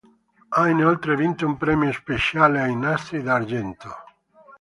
[0.49, 3.93] Ha inoltre vinto un premio speciale ai Nastri d'argento.